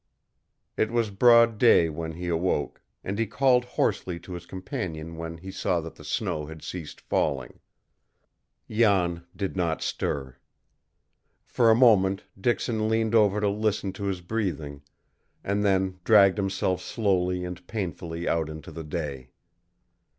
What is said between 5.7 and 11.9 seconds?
that the snow had ceased falling. Jan did not stir. For a